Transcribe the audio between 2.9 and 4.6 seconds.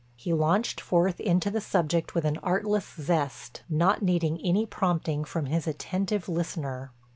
zest, not needing